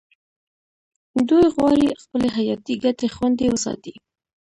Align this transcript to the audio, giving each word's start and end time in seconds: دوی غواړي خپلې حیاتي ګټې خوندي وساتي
دوی 1.29 1.45
غواړي 1.55 1.87
خپلې 2.01 2.29
حیاتي 2.37 2.73
ګټې 2.83 3.07
خوندي 3.15 3.47
وساتي 3.49 3.93